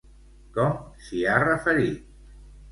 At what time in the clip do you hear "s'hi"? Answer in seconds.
1.09-1.23